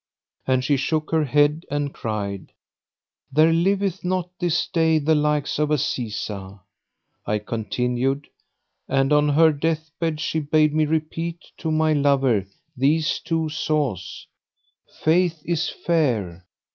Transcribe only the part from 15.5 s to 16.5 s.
fair!